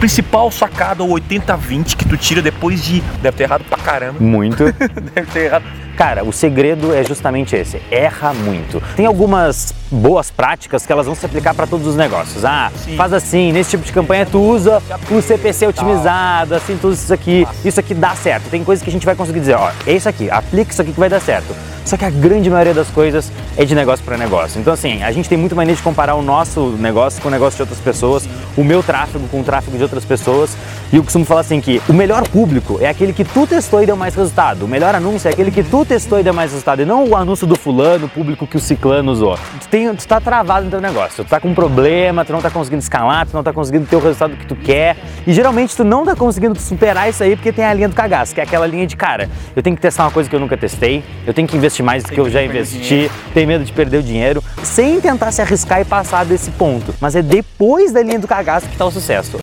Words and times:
principal 0.00 0.50
sacada, 0.50 1.04
o 1.04 1.08
80-20 1.10 1.94
que 1.94 2.08
tu 2.08 2.16
tira 2.16 2.40
depois 2.40 2.82
de. 2.82 3.00
Deve 3.22 3.36
ter 3.36 3.44
errado 3.44 3.64
pra 3.64 3.78
caramba. 3.78 4.18
Muito. 4.18 4.64
Deve 5.14 5.30
ter 5.30 5.40
errado. 5.44 5.64
Cara, 5.96 6.24
o 6.24 6.32
segredo 6.32 6.94
é 6.94 7.04
justamente 7.04 7.54
esse, 7.54 7.80
erra 7.90 8.32
muito. 8.32 8.82
Tem 8.96 9.04
algumas 9.04 9.74
boas 9.90 10.30
práticas 10.30 10.86
que 10.86 10.92
elas 10.92 11.04
vão 11.04 11.14
se 11.14 11.26
aplicar 11.26 11.52
para 11.52 11.66
todos 11.66 11.86
os 11.86 11.94
negócios. 11.94 12.42
Ah, 12.42 12.72
Sim. 12.74 12.96
faz 12.96 13.12
assim, 13.12 13.52
nesse 13.52 13.72
tipo 13.72 13.84
de 13.84 13.92
campanha 13.92 14.24
tu 14.24 14.40
usa 14.40 14.82
o 15.10 15.20
CPC 15.20 15.66
otimizado, 15.66 16.54
assim, 16.54 16.78
tudo 16.80 16.94
isso 16.94 17.12
aqui, 17.12 17.46
isso 17.62 17.78
aqui 17.78 17.92
dá 17.92 18.14
certo. 18.14 18.48
Tem 18.48 18.64
coisas 18.64 18.82
que 18.82 18.88
a 18.88 18.92
gente 18.92 19.04
vai 19.04 19.14
conseguir 19.14 19.40
dizer, 19.40 19.56
ó, 19.56 19.70
é 19.86 19.92
isso 19.92 20.08
aqui, 20.08 20.30
aplica 20.30 20.72
isso 20.72 20.80
aqui 20.80 20.92
que 20.92 21.00
vai 21.00 21.10
dar 21.10 21.20
certo. 21.20 21.54
Só 21.84 21.96
que 21.96 22.04
a 22.04 22.10
grande 22.10 22.48
maioria 22.50 22.74
das 22.74 22.88
coisas 22.88 23.30
é 23.56 23.64
de 23.64 23.74
negócio 23.74 24.04
para 24.04 24.16
negócio. 24.16 24.60
Então, 24.60 24.72
assim, 24.72 25.02
a 25.02 25.10
gente 25.12 25.28
tem 25.28 25.36
muito 25.36 25.56
mania 25.56 25.74
de 25.74 25.82
comparar 25.82 26.14
o 26.14 26.22
nosso 26.22 26.70
negócio 26.78 27.20
com 27.20 27.28
o 27.28 27.30
negócio 27.30 27.56
de 27.56 27.62
outras 27.62 27.80
pessoas, 27.80 28.28
o 28.56 28.62
meu 28.62 28.82
tráfego 28.82 29.26
com 29.28 29.40
o 29.40 29.44
tráfego 29.44 29.76
de 29.76 29.82
outras 29.82 30.04
pessoas. 30.04 30.56
E 30.92 30.96
eu 30.96 31.04
costumo 31.04 31.24
falar 31.24 31.40
assim 31.42 31.60
que 31.60 31.80
o 31.88 31.92
melhor 31.92 32.26
público 32.28 32.78
é 32.80 32.88
aquele 32.88 33.12
que 33.12 33.24
tu 33.24 33.46
testou 33.46 33.82
e 33.82 33.86
deu 33.86 33.96
mais 33.96 34.14
resultado. 34.14 34.64
O 34.64 34.68
melhor 34.68 34.94
anúncio 34.94 35.28
é 35.28 35.32
aquele 35.32 35.50
que 35.50 35.62
tu 35.62 35.84
testou 35.84 36.20
e 36.20 36.22
deu 36.22 36.34
mais 36.34 36.50
resultado. 36.50 36.82
E 36.82 36.84
não 36.84 37.08
o 37.08 37.16
anúncio 37.16 37.46
do 37.46 37.56
fulano, 37.56 38.06
o 38.06 38.08
público 38.08 38.46
que 38.46 38.56
o 38.56 38.60
ciclano 38.60 39.12
usou. 39.12 39.38
Tu, 39.60 39.68
tem, 39.68 39.94
tu 39.94 40.06
tá 40.06 40.20
travado 40.20 40.64
no 40.64 40.70
teu 40.70 40.80
negócio. 40.80 41.24
Tu 41.24 41.28
tá 41.28 41.40
com 41.40 41.48
um 41.48 41.54
problema, 41.54 42.24
tu 42.24 42.32
não 42.32 42.40
tá 42.40 42.50
conseguindo 42.50 42.82
escalar, 42.82 43.26
tu 43.26 43.34
não 43.34 43.42
tá 43.42 43.52
conseguindo 43.52 43.86
ter 43.86 43.96
o 43.96 44.00
resultado 44.00 44.36
que 44.36 44.46
tu 44.46 44.56
quer. 44.56 44.96
E 45.26 45.32
geralmente 45.32 45.76
tu 45.76 45.84
não 45.84 46.04
tá 46.04 46.14
conseguindo 46.14 46.58
superar 46.58 47.08
isso 47.08 47.22
aí 47.22 47.36
porque 47.36 47.52
tem 47.52 47.64
a 47.64 47.72
linha 47.72 47.88
do 47.88 47.94
cagaço, 47.94 48.34
que 48.34 48.40
é 48.40 48.44
aquela 48.44 48.66
linha 48.66 48.86
de 48.86 48.96
cara. 48.96 49.28
Eu 49.54 49.62
tenho 49.62 49.76
que 49.76 49.82
testar 49.82 50.04
uma 50.04 50.10
coisa 50.10 50.28
que 50.28 50.34
eu 50.34 50.40
nunca 50.40 50.56
testei, 50.56 51.04
eu 51.26 51.32
tenho 51.32 51.46
que 51.46 51.56
investir 51.56 51.69
mais 51.78 52.02
do 52.02 52.12
que 52.12 52.18
eu 52.18 52.28
já 52.28 52.42
investi, 52.42 53.10
tem 53.32 53.46
medo 53.46 53.64
de 53.64 53.72
perder 53.72 53.98
o 53.98 54.02
dinheiro, 54.02 54.42
sem 54.64 55.00
tentar 55.00 55.30
se 55.30 55.40
arriscar 55.40 55.80
e 55.80 55.84
passar 55.84 56.24
desse 56.24 56.50
ponto. 56.50 56.94
Mas 57.00 57.14
é 57.14 57.22
depois 57.22 57.92
da 57.92 58.02
linha 58.02 58.18
do 58.18 58.26
cagaço 58.26 58.68
que 58.68 58.76
tá 58.76 58.84
o 58.84 58.90
sucesso. 58.90 59.38